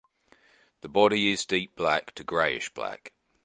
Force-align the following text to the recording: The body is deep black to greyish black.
The 0.81 0.89
body 0.89 1.31
is 1.31 1.45
deep 1.45 1.75
black 1.75 2.15
to 2.15 2.23
greyish 2.23 2.69
black. 2.73 3.13